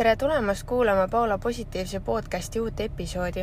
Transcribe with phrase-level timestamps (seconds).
[0.00, 3.42] tere tulemast kuulama Paula positiivse podcasti uut episoodi.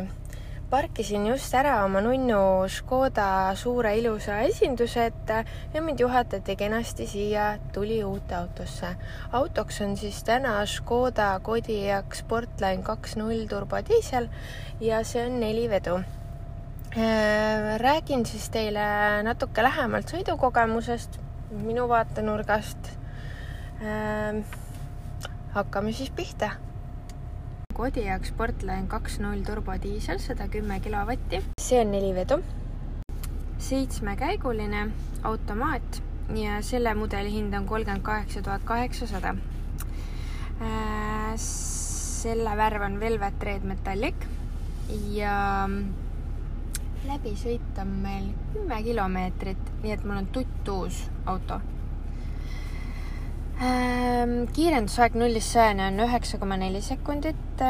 [0.70, 5.44] parkisin just ära oma nunnu Škoda suure ilusa esinduse ette
[5.74, 8.90] ja mind juhatati kenasti siia tuli uute autosse.
[9.32, 14.26] autoks on siis täna Škoda Kodiaq Sportline kaks null turbodiisel
[14.80, 16.00] ja see on neli vedu
[17.76, 21.20] räägin siis teile natuke lähemalt sõidukogemusest,
[21.50, 22.96] minu vaatenurgast.
[25.58, 26.50] Hakkame siis pihta.
[27.74, 31.42] Kodiaq Sportline kaks null turbodiisel, sada kümme kilovatti.
[31.60, 32.40] see on neli vedu,
[33.58, 34.88] seitsmekäiguline
[35.22, 36.02] automaat
[36.34, 39.34] ja selle mudeli hind on kolmkümmend kaheksa tuhat kaheksasada.
[41.36, 44.26] selle värv on Velvet Red Metallic
[45.14, 45.68] ja
[47.06, 51.60] läbisõit on meil kümme kilomeetrit, nii et mul on tuttuus auto
[53.62, 54.46] ähm,.
[54.52, 57.64] kiirendusaeg nullist sajani on üheksa koma neli sekundit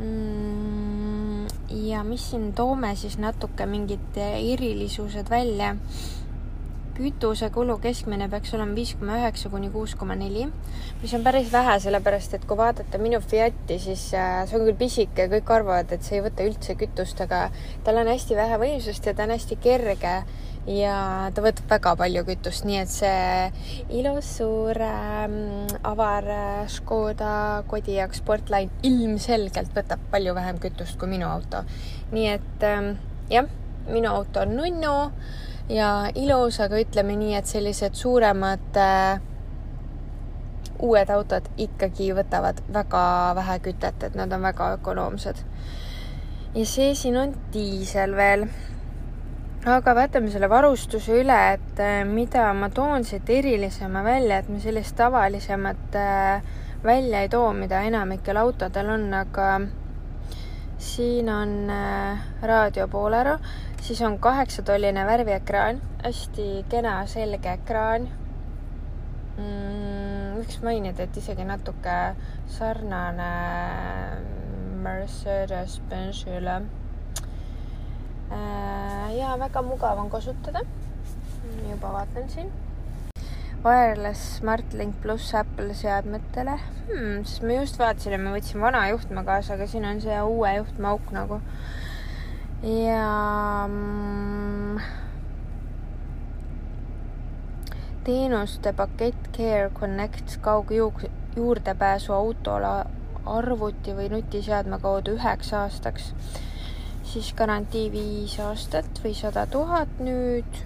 [0.00, 1.46] mm,.
[1.90, 5.76] ja mis siin toome siis natuke mingid erilisused välja
[6.94, 10.46] kütusekulu keskmine peaks olema viis koma üheksa kuni kuus koma neli,
[11.02, 14.78] mis on päris vähe, sellepärast et kui vaadata minu Fiati, siis äh, see on küll
[14.78, 17.48] pisike, kõik arvavad, et see ei võta üldse kütust, aga
[17.86, 20.14] tal on hästi vähe võimsust ja ta on hästi kerge
[20.70, 25.24] ja ta võtab väga palju kütust, nii et see ilus suur äh,
[25.84, 26.28] avar
[26.72, 31.64] Škoda Kodiaq Sportline ilmselgelt võtab palju vähem kütust kui minu auto.
[32.12, 32.94] nii et äh,
[33.30, 33.50] jah,
[33.90, 34.96] minu auto on nunnu
[35.68, 39.22] ja ilus, aga ütleme nii, et sellised suuremad äh,
[40.84, 43.04] uued autod ikkagi võtavad väga
[43.38, 45.42] vähe kütet, et nad on väga ökonoomsed.
[46.54, 48.48] ja see siin on diisel veel.
[49.64, 54.60] Aga vaatame selle varustuse üle, et äh, mida ma toon siit erilisema välja, et ma
[54.60, 56.42] sellist tavalisemat äh,
[56.84, 59.48] välja ei too, mida enamikel autodel on, aga
[60.78, 63.38] siin on äh, raadio Bolero
[63.84, 68.06] siis on kaheksatolline värviekraan, hästi kena selge ekraan
[69.36, 70.38] mm,.
[70.38, 71.96] võiks mainida, et isegi natuke
[72.56, 73.28] sarnane
[74.86, 76.56] Mercedes-Benzile
[79.38, 80.64] väga mugav on kasutada.
[81.70, 82.52] juba vaatan siin.
[83.64, 87.24] Wireless SmartLink pluss Apple seadmetele hmm,.
[87.24, 90.52] sest ma just vaatasin, et ma võtsin vana juhtme kaasa, aga siin on see uue
[90.58, 91.40] juhtme auk nagu
[92.64, 94.78] ja mm,
[98.04, 102.84] teenuste pakett Care Connect kaugjuurdepääsu autole
[103.26, 106.12] arvuti või nutiseadme kaudu üheks aastaks,
[107.14, 110.56] siis garantii viis aastat või sada tuhat nüüd,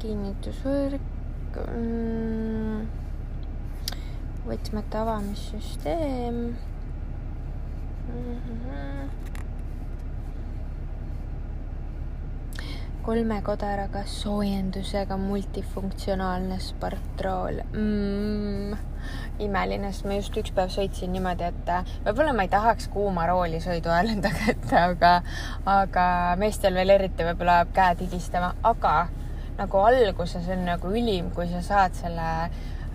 [0.00, 2.86] kinnitusvõrk mm,,
[4.48, 6.38] võtmete avamissüsteem
[8.08, 8.40] mm.
[8.40, 9.31] -hmm
[13.02, 18.76] kolme kodaraga soojendusega multifunktsionaalne sportrool mm,.
[19.42, 23.26] imeline, sest ma just üks päev sõitsin niimoodi, et äh, võib-olla ma ei tahaks kuuma
[23.26, 25.16] rooli sõidu ajal enda kätte, aga,
[25.66, 26.04] aga
[26.38, 28.94] meestel veel eriti võib-olla ajab käed higistama, aga
[29.58, 32.30] nagu alguses on nagu ülim, kui sa saad selle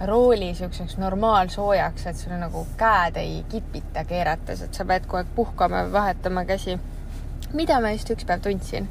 [0.08, 5.36] rooli siukseks normaalsoojaks, et sul nagu käed ei kipita keerates, et sa pead kogu aeg
[5.36, 6.80] puhkama vahetama käsi.
[7.54, 8.88] mida ma just üks päev tundsin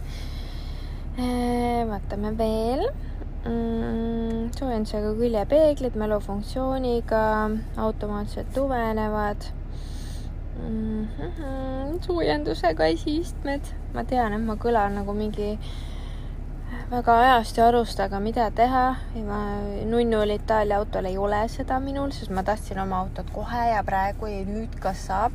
[1.17, 2.83] vaatame veel
[3.47, 4.51] mm,.
[4.59, 9.49] soojendusega küljepeeglid mälufunktsiooniga, automaatselt tuvenevad
[10.69, 11.09] mm.
[11.19, 12.01] -hmm.
[12.07, 13.61] soojendusega esiistmed,
[13.95, 15.59] ma tean, et ma kõlan nagu mingi
[16.91, 18.97] väga ajast ja arust, aga mida teha,
[19.87, 24.27] nunnul Itaalia autol ei ole seda minul, sest ma tahtsin oma autot kohe ja praegu
[24.27, 25.33] ja nüüd kas saab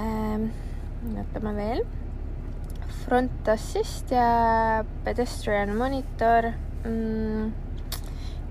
[0.00, 0.50] ähm,.
[1.14, 1.86] vaatame veel
[3.04, 6.52] front assist ja pedestrian monitor.
[6.84, 7.52] Mm,,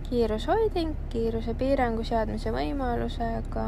[0.07, 3.63] kiirushoiding, kiirusepiirangu seadmise võimalusega,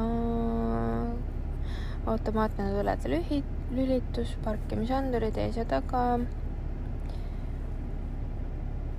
[2.08, 3.42] automaatne tulede lühi-,
[3.76, 6.04] lülitus, parkimisandurid ees ja taga,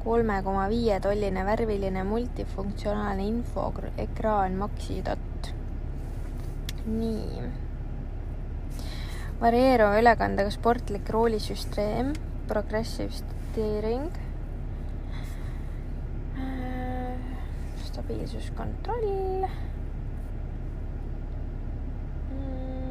[0.05, 5.50] kolme koma viie tolline värviline multifunktsionaalne infoekraan Maxi dot.
[6.91, 7.70] nii
[9.41, 12.13] varieeruva ülekandega sportlik roolisüsteem,
[12.49, 14.11] progressive steering,
[16.37, 17.17] äh,
[17.87, 19.49] stabiilsuskontroll.
[22.35, 22.91] Mm.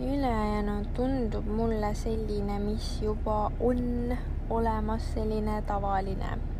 [0.00, 4.16] ülejäänud tundub mulle selline, mis juba on
[4.50, 6.55] olemas, selline tavaline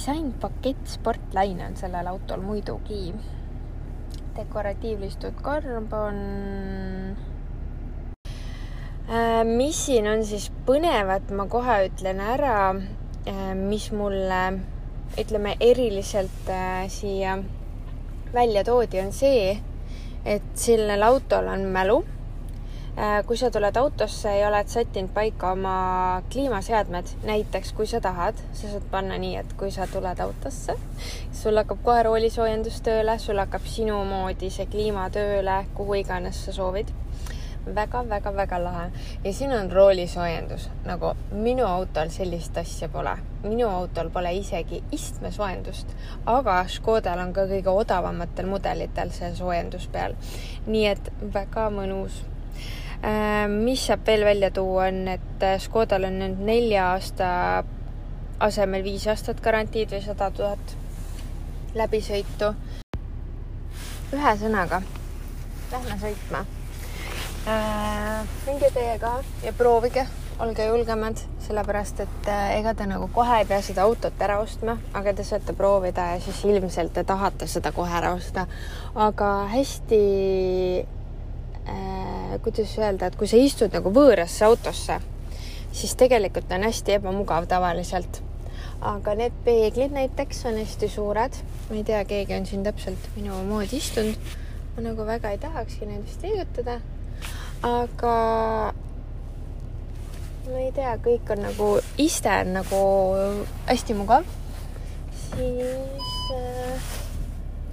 [0.00, 3.14] disainpakett Sportline on sellel autol muidugi.
[4.36, 6.16] dekoratiivlistud karbon.
[9.10, 12.70] Äh, mis siin on siis põnevat, ma kohe ütlen ära,
[13.28, 14.40] äh, mis mulle
[15.20, 17.36] ütleme eriliselt äh, siia
[18.32, 19.58] välja toodi, on see,
[20.24, 22.00] et sellel autol on mälu
[23.26, 28.68] kui sa tuled autosse ja oled sättinud paika oma kliimaseadmed, näiteks kui sa tahad, sa
[28.68, 30.76] saad panna nii, et kui sa tuled autosse,
[31.32, 36.56] sul hakkab kohe roolisoojendus tööle, sul hakkab sinu moodi see kliima tööle, kuhu iganes sa
[36.56, 36.90] soovid.
[37.60, 38.86] Väga-väga-väga lahe.
[39.24, 43.12] Ja siin on roolisoojendus, nagu minu autol sellist asja pole,
[43.44, 45.92] minu autol pole isegi istmesoojendust,
[46.26, 50.16] aga Škodal on ka kõige odavamatel mudelitel see soojendus peal.
[50.66, 52.22] nii et väga mõnus.
[52.24, 52.39] Äh,
[53.48, 57.30] mis saab veel välja tuua, on, et äh, Škodal on nüüd nelja aasta
[58.40, 60.76] asemel viis aastat garantiid või sada tuhat
[61.74, 62.54] läbisõitu.
[64.12, 64.82] ühesõnaga,
[65.72, 66.44] lähme sõitma
[67.46, 68.24] äh,.
[68.46, 70.06] minge teie ka ja proovige,
[70.40, 74.76] olge julgemad, sellepärast et äh, ega te nagu kohe ei pea seda autot ära ostma,
[74.92, 78.46] aga te saate proovida ja siis ilmselt te tahate seda kohe ära osta.
[78.94, 80.00] aga hästi
[80.84, 80.99] äh,
[82.42, 84.98] kuidas öelda, et kui sa istud nagu võõrasse autosse,
[85.72, 88.22] siis tegelikult on hästi ebamugav tavaliselt.
[88.80, 91.36] aga need peeglid näiteks on hästi suured.
[91.68, 94.16] ma ei tea, keegi on siin täpselt minu moodi istunud.
[94.76, 96.80] ma nagu väga ei tahakski neid vist liigutada.
[97.62, 98.14] aga
[100.50, 101.68] ma ei tea, kõik on nagu,
[101.98, 102.80] iste on nagu
[103.66, 104.24] hästi mugav.
[105.34, 106.88] siis äh,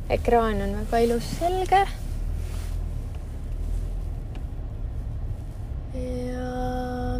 [0.10, 1.88] ekraan on väga ilus, selge
[5.98, 7.18] ja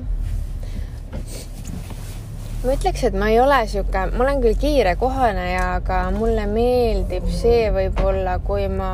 [2.64, 7.30] ma ütleks, et ma ei ole sihuke, ma olen küll kiire kohaneja, aga mulle meeldib
[7.32, 8.92] see võib-olla, kui ma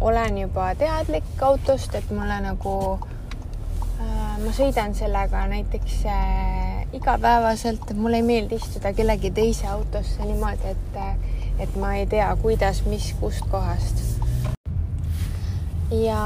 [0.00, 8.20] olen juba teadlik autost, et mulle nagu äh,, ma sõidan sellega näiteks äh, igapäevaselt, mulle
[8.20, 11.28] ei meeldi istuda kellegi teise autosse niimoodi, et,
[11.66, 14.11] et ma ei tea, kuidas, mis, kust kohast
[15.92, 16.20] ja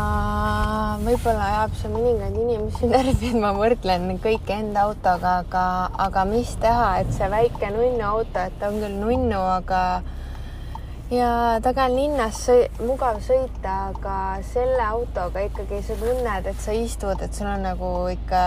[1.03, 5.65] võib-olla ajab see mõningaid inimesi närvi, et ma võrdlen kõike enda autoga, aga,
[6.07, 9.81] aga mis teha, et see väike nunnu auto, et ta on küll nunnu, aga
[11.11, 11.31] ja
[11.63, 14.17] taga on linnas sõi, mugav sõita, aga
[14.47, 18.47] selle autoga ikkagi sa tunned, et sa istud, et sul on nagu ikka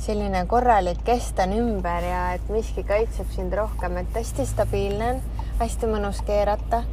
[0.00, 5.22] selline korralik kestan ümber ja et miski kaitseb sind rohkem, et hästi stabiilne on,
[5.60, 6.84] hästi mõnus keerata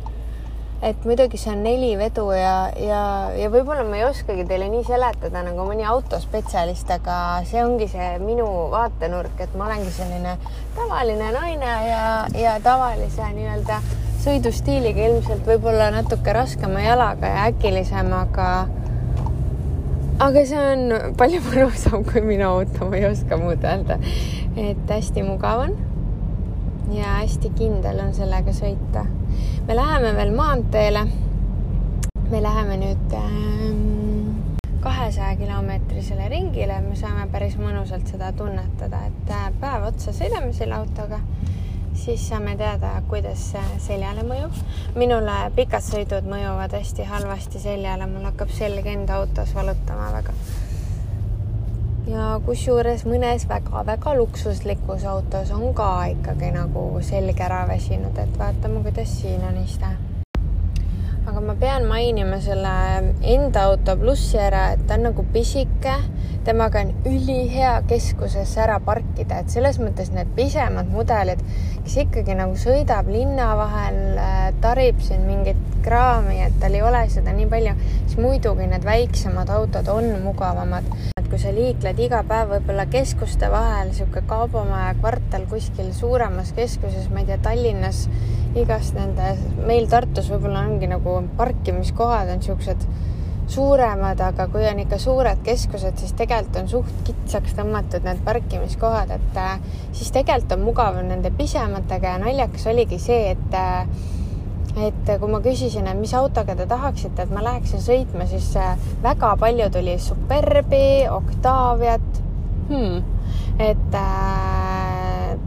[0.82, 3.02] et muidugi see on neli vedu ja, ja,
[3.34, 7.18] ja võib-olla ma ei oskagi teile nii seletada nagu mõni autospetsialist, aga
[7.50, 10.38] see ongi see minu vaatenurk, et ma olengi selline
[10.78, 12.04] tavaline naine ja,
[12.38, 13.82] ja tavalise nii-öelda
[14.22, 18.48] sõidustiiliga, ilmselt võib-olla natuke raskema jalaga ja äkilisem, aga
[20.22, 23.98] aga see on palju mõnusam kui minu auto, ma ei oska muud öelda.
[24.58, 25.78] et hästi mugav on
[26.94, 29.08] ja hästi kindel on sellega sõita
[29.68, 31.08] me läheme veel maanteele.
[32.32, 33.14] me läheme nüüd
[34.84, 40.52] kahesaja ähm, kilomeetrisele ringile, me saame päris mõnusalt seda tunnetada, et äh, päev otsa sõidame
[40.54, 41.20] selle autoga,
[41.96, 43.50] siis saame teada, kuidas
[43.88, 44.62] seljale mõjub.
[44.96, 50.36] minule pikad sõidud mõjuvad hästi halvasti seljale, mul hakkab selg enda autos valutama väga
[52.08, 58.84] ja kusjuures mõnes väga-väga luksuslikus autos on ka ikkagi nagu selg ära väsinud, et vaatame,
[58.86, 59.90] kuidas siin on iste.
[61.28, 62.70] aga ma pean mainima selle
[63.34, 65.98] enda auto plussi ära, et ta on nagu pisike,
[66.48, 71.44] temaga on ülihea keskuses ära parkida, et selles mõttes need pisemad mudelid,
[71.84, 74.00] kes ikkagi nagu sõidab linna vahel,
[74.64, 79.52] tarib siin mingit kraami, et tal ei ole seda nii palju, siis muidugi need väiksemad
[79.60, 80.88] autod on mugavamad
[81.28, 87.10] et kui sa liikled iga päev võib-olla keskuste vahel, niisugune Kaabomaja kvartal kuskil suuremas keskuses,
[87.12, 88.06] ma ei tea, Tallinnas,
[88.56, 89.34] igast nende,
[89.68, 92.88] meil Tartus võib-olla ongi nagu parkimiskohad on niisugused
[93.52, 99.12] suuremad, aga kui on ikka suured keskused, siis tegelikult on suht kitsaks tõmmatud need parkimiskohad,
[99.20, 99.60] et äh,
[99.92, 103.84] siis tegelikult on mugav nende pisematega ja naljakas oligi see, et äh,
[104.78, 108.76] et kui ma küsisin, et mis autoga te tahaksite, et ma läheksin sõitma, siis äh,
[109.04, 112.24] väga palju tuli Superbi, Octaviat.
[112.68, 113.00] Hmm..
[113.64, 115.38] et äh,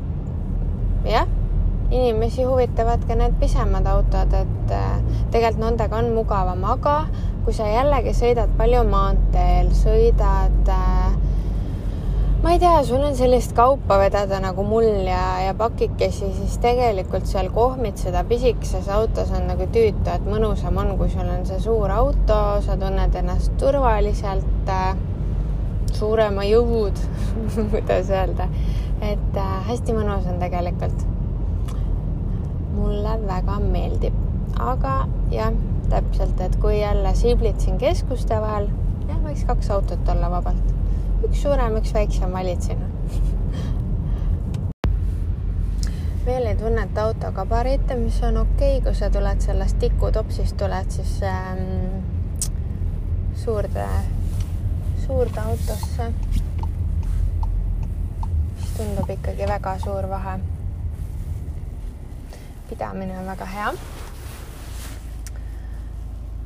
[1.04, 1.26] jah,
[1.90, 4.94] inimesi huvitavad ka need pisemad autod, et äh,
[5.34, 6.94] tegelikult nendega on mugavam, aga
[7.44, 11.09] kui sa jällegi sõidad palju maanteel, sõidad äh,
[12.42, 17.28] ma ei tea, sul on sellist kaupa vedada nagu mul ja, ja pakikesi, siis tegelikult
[17.28, 21.92] seal kohmitseda pisikeses autos on nagu tüütu, et mõnusam on, kui sul on see suur
[21.92, 24.94] auto, sa tunned ennast turvaliselt äh,,
[25.92, 26.96] suurema jõud
[27.74, 28.48] kuidas öelda,
[29.04, 31.06] et äh, hästi mõnus on tegelikult.
[32.80, 34.16] mulle väga meeldib,
[34.56, 35.02] aga
[35.34, 35.52] jah,
[35.92, 38.72] täpselt, et kui jälle siblitsin keskuste vahel,
[39.10, 40.69] jah, võiks kaks autot olla vabalt
[41.24, 42.88] üks suurem, üks väiksem valitsin
[46.30, 50.90] veel ei tunneta auto gabariite, mis on okei okay,, kui sa tuled sellest tikutopsist, tuled
[50.94, 52.04] siis ähm,
[53.34, 53.86] suurde,
[55.06, 56.12] suurde autosse.
[58.60, 60.38] siis tundub ikkagi väga suur vahe.
[62.68, 63.74] pidamine on väga hea.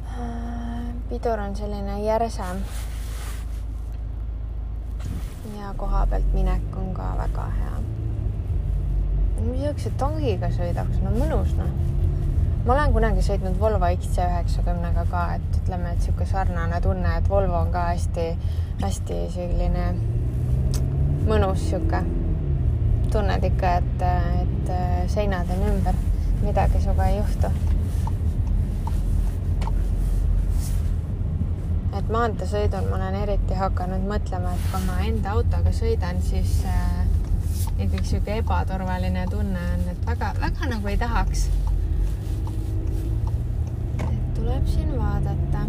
[0.09, 2.65] Äh, pidur on selline järsem
[5.61, 7.75] ja koha pealt minek on ka väga hea.
[9.45, 11.71] niisuguse tangiga sõidaks, no mõnus noh.
[12.67, 17.59] ma olen kunagi sõitnud Volvo XC90-ga ka, et ütleme, et niisugune sarnane tunne, et Volvo
[17.61, 19.87] on ka hästi-hästi selline
[21.29, 22.03] mõnus sihuke.
[23.13, 24.09] tunned ikka, et,
[24.43, 24.75] et
[25.13, 26.03] seinad on ümber,
[26.43, 27.74] midagi sinuga ei juhtu
[32.05, 37.07] et maanteesõidul ma olen eriti hakanud mõtlema, et kui ma enda autoga sõidan, siis äh,
[37.79, 41.47] ikkagi sihuke ebaturvaline tunne on, et väga-väga nagu ei tahaks.
[44.35, 45.65] tuleb siin vaadata.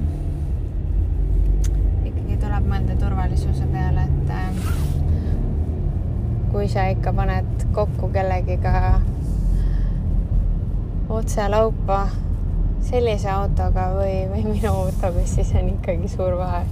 [2.04, 4.52] ikkagi tuleb mõelda turvalisuse peale, et äh,
[6.52, 9.00] kui sa ikka paned kokku kellegiga
[11.10, 12.10] otse laupa
[12.86, 16.66] sellise autoga või, või minu autoga, siis on ikkagi suur vahe.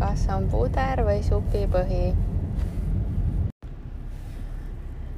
[0.00, 2.10] kas on puder või supipõhi?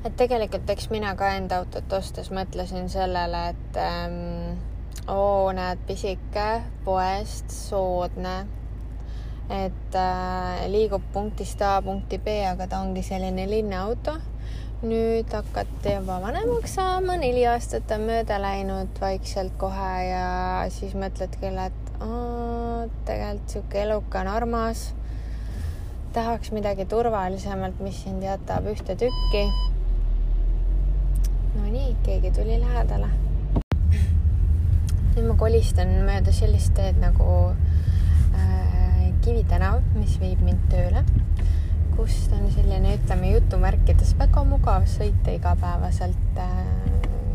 [0.04, 4.58] et tegelikult eks mina ka enda autot ostes mõtlesin sellele, et ähm,
[5.08, 6.48] oo, näed, pisike,
[6.84, 8.34] poest, soodne,
[9.52, 14.18] et äh, liigub punktist A punkti B, aga ta ongi selline linnaauto
[14.82, 20.24] nüüd hakati juba vanemaks saama, neli aastat on mööda läinud vaikselt kohe ja
[20.74, 21.82] siis mõtled küll, et
[23.06, 24.92] tegelikult sihuke eluke on armas.
[26.12, 29.44] tahaks midagi turvalisemalt, mis sind jätab ühte tükki.
[31.54, 33.08] Nonii, keegi tuli lähedale.
[35.14, 37.54] nüüd ma kolistan mööda sellist teed nagu
[38.34, 41.04] äh, Kivi tänav, mis viib mind tööle
[41.96, 46.40] kust on selline, ütleme jutumärkides väga mugav sõita igapäevaselt.
[46.40, 46.64] Äh,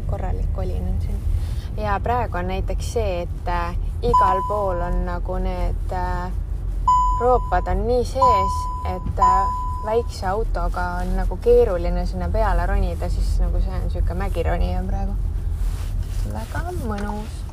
[0.08, 1.18] korralik kolin on siin
[1.78, 6.32] ja praegu on näiteks see, et äh, igal pool on nagu need äh,
[7.22, 8.60] roopad on nii sees,
[8.96, 9.24] et
[9.86, 15.18] väikse autoga on nagu keeruline sinna peale ronida, siis nagu see on niisugune mägironija praegu.
[16.34, 17.47] väga mõnus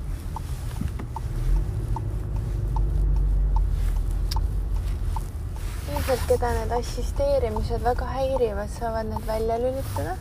[6.04, 10.16] ilmselt, keda need assisteerimised väga häirivad, saavad need välja lülitada.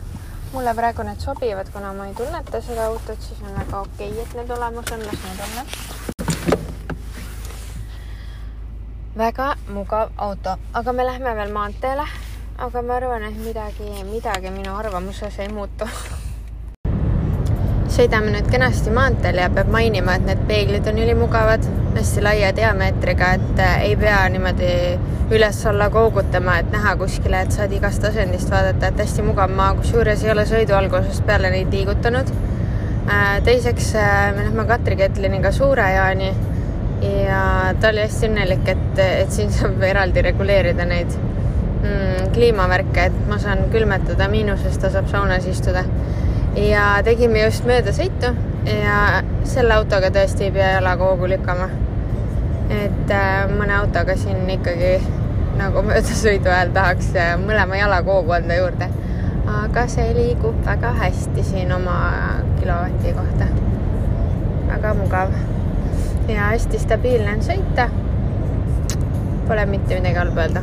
[0.52, 4.22] mulle praegu need sobivad, kuna ma ei tunneta seda autot, siis on väga okei okay,,
[4.22, 5.64] et need olemas on, las need olla.
[9.16, 12.06] väga mugav auto, aga me lähme veel maanteele.
[12.58, 15.88] aga ma arvan, et midagi, midagi minu arvamuses ei muutu
[17.94, 23.28] sõidame nüüd kenasti maanteel ja peab mainima, et need peeglid on ülimugavad, hästi laia diameetriga,
[23.38, 24.70] et äh, ei pea niimoodi
[25.34, 29.52] üles-alla koogutama, et näha kuskile, et saad igast asendist vaadata, et hästi mugav.
[29.54, 32.32] ma kusjuures ei ole sõidu algusest peale neid liigutanud.
[33.04, 36.32] Äh, teiseks äh, me lähme Katri Ketliniga Suure-Jaani
[37.04, 37.44] ja
[37.80, 43.38] ta oli hästi õnnelik, et, et siin saab eraldi reguleerida neid mm, kliimavärke, et ma
[43.38, 45.86] saan külmetada miinuses, ta saab saunas istuda
[46.56, 48.30] ja tegime just möödasõitu
[48.68, 51.68] ja selle autoga tõesti ei pea jalaga hoogu lükkama.
[52.70, 54.92] et äh, mõne autoga siin ikkagi
[55.58, 58.88] nagu möödasõidu ajal tahaks äh, mõlema jalaga hoogu anda juurde.
[59.64, 61.96] aga see liigub väga hästi siin oma
[62.60, 63.50] kilovati kohta.
[64.68, 65.34] väga mugav
[66.28, 67.90] ja hästi stabiilne on sõita.
[69.48, 70.62] Pole mitte midagi halba öelda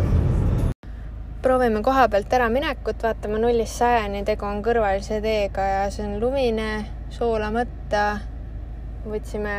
[1.42, 6.86] proovime koha pealt äraminekut, vaatame nullist sajani, tegu on kõrvalise teega ja see on lumine,
[7.10, 8.20] soolamata.
[9.02, 9.56] võtsime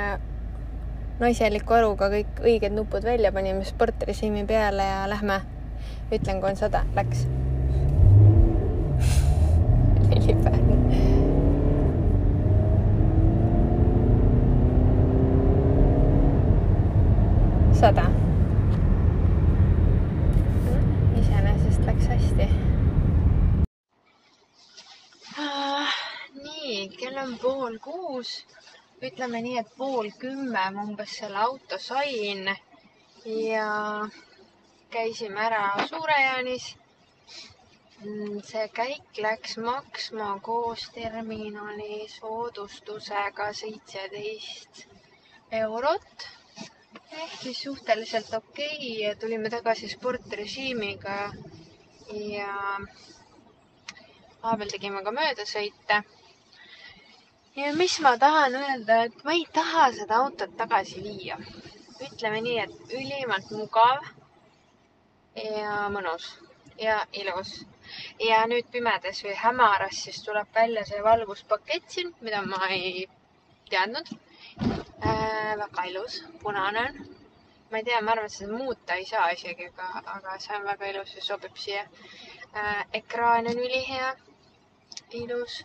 [1.18, 5.40] naiseliku aruga kõik õiged nupud välja, panime sportrežiimi peale ja lähme.
[6.12, 7.26] ütlen, kui on sada, läks.
[10.10, 10.70] Lillipärn.
[17.82, 18.21] sada
[27.22, 28.30] on pool kuus.
[29.08, 32.48] ütleme nii, et pool kümme ma umbes selle auto sain
[33.24, 33.66] ja
[34.94, 36.66] käisime ära Suure-Jaanis.
[38.50, 44.84] See käik läks maksma koos terminali soodustusega seitseteist
[45.62, 46.26] eurot
[47.20, 48.76] ehk siis suhteliselt okei
[49.06, 49.14] okay.
[49.20, 51.16] tulime tagasi sportrežiimiga
[52.34, 52.52] ja
[54.42, 56.02] vahepeal tegime ka möödasõite.
[57.56, 61.36] Ja mis ma tahan öelda, et ma ei taha seda autot tagasi viia.
[62.06, 64.06] ütleme nii, et ülimalt mugav
[65.36, 66.24] ja mõnus
[66.78, 67.50] ja ilus.
[68.28, 73.06] ja nüüd pimedas või hämaras siis tuleb välja see valguspakett siin, mida ma ei
[73.70, 75.56] teadnud äh,.
[75.62, 76.98] väga ilus, punane on.
[77.70, 80.64] ma ei tea, ma arvan, et seda muuta ei saa isegi, aga, aga see on
[80.72, 81.84] väga ilus ja sobib siia
[82.54, 82.84] äh,.
[82.92, 84.14] ekraan on ülihea
[85.22, 85.64] ilus.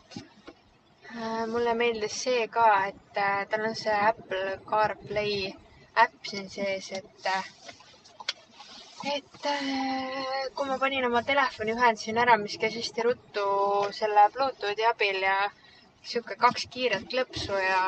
[1.15, 5.53] Äh, mulle meeldis see ka, et äh, tal on see Apple CarPlay
[6.03, 7.45] äpp siin sees, et, äh,
[9.13, 9.47] et
[10.57, 13.45] kui ma panin oma telefoni, ühendasin ära, mis käis hästi ruttu
[13.99, 15.37] selle Bluetoothi abil ja
[16.11, 17.81] sihuke kaks kiiret klõpsu ja,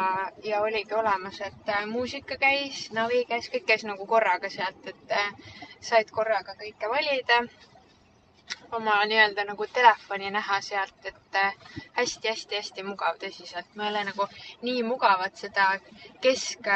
[0.47, 6.15] ja oligi olemas, et muusika käis, navi käis, kõik käis nagu korraga sealt, et said
[6.15, 7.43] korraga kõike valida
[8.71, 11.37] oma nii-öelda nagu telefoni näha sealt, et
[11.97, 13.69] hästi-hästi-hästi mugav tõsiselt.
[13.75, 14.27] ma ei ole nagu
[14.61, 15.67] nii mugavat seda
[16.21, 16.67] kesk,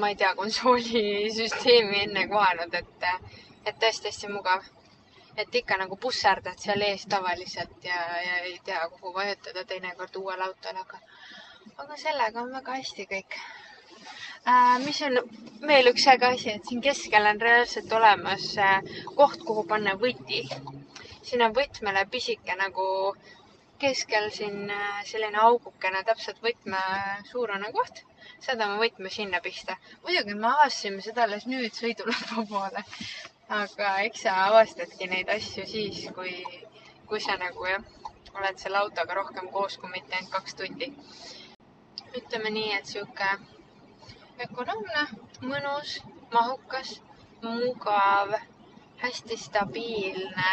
[0.00, 3.08] ma ei tea, konsoolisüsteemi enne kohanud, et,
[3.64, 4.68] et tõesti hästi mugav.
[5.40, 10.42] et ikka nagu pusserdad seal ees tavaliselt ja, ja ei tea, kuhu vajutada teinekord uuel
[10.46, 10.98] autol, aga,
[11.84, 13.38] aga sellega on väga hästi kõik
[14.46, 14.76] äh,.
[14.84, 15.16] mis on
[15.70, 18.82] veel üks äge asi, et siin keskel on reaalselt olemas äh,
[19.16, 20.44] koht, kuhu panna võti
[21.28, 22.86] siin on võtmele pisike nagu
[23.80, 26.80] keskel siin äh, selline augukene, täpselt võtme
[27.30, 28.02] suurune koht.
[28.44, 29.76] saad oma võtme sinna pista.
[30.04, 32.82] muidugi me avastasime seda alles nüüd sõidulõpu poole.
[33.60, 36.34] aga eks sa avastadki neid asju siis, kui,
[37.08, 37.84] kui sa nagu jah,
[38.34, 40.90] oled selle autoga rohkem koos kui mitte ainult kaks tundi.
[42.20, 43.30] ütleme nii, et sihuke
[44.44, 45.06] ökonoomne,
[45.52, 45.96] mõnus,
[46.32, 46.92] mahukas,
[47.44, 48.36] mugav,
[49.04, 50.52] hästi stabiilne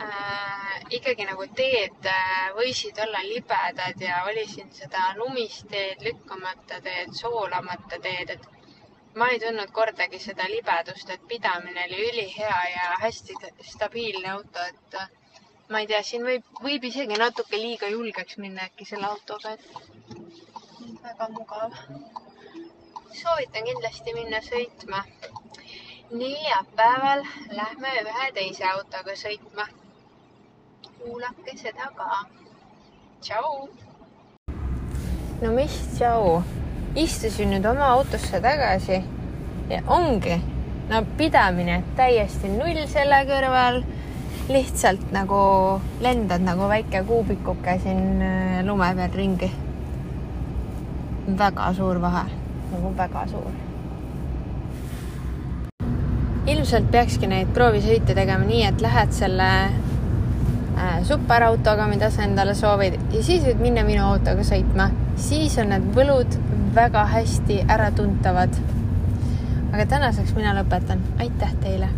[0.00, 6.80] äh, ikkagi nagu teed äh, võisid olla libedad ja oli siin seda lumist teed, lükkamata
[6.84, 8.48] teed, soolamata teed, et
[9.16, 13.36] ma ei tundnud kordagi seda libedust, et pidamine oli ülihea ja hästi
[13.70, 15.08] stabiilne auto, et äh,
[15.72, 19.64] ma ei tea, siin võib, võib isegi natuke liiga julgeks minna äkki selle autoga, et
[21.06, 21.80] väga mugav.
[23.22, 25.00] soovitan kindlasti minna sõitma.
[26.10, 27.24] neljapäeval
[27.58, 29.64] lähme ühe teise autoga sõitma
[31.06, 32.26] kuulake seda ka.
[33.22, 33.68] tšau.
[35.42, 36.42] no mis tšau,
[36.98, 38.98] istusin nüüd oma autosse tagasi
[39.70, 40.40] ja ongi,
[40.90, 43.84] no pidamine täiesti null selle kõrval.
[44.50, 45.38] lihtsalt nagu
[46.02, 49.52] lendad nagu väike kuubikuke siin äh, lume peal ringi.
[51.38, 52.26] väga suur vahe,
[52.74, 53.54] nagu väga suur
[56.46, 59.50] ilmselt peakski neid proovisõite tegema nii, et lähed selle
[61.08, 65.86] superautoga, mida sa endale soovid ja siis võid minna minu autoga sõitma, siis on need
[65.96, 66.38] võlud
[66.76, 68.58] väga hästi äratuntavad.
[69.72, 71.88] aga tänaseks mina lõpetan, aitäh teile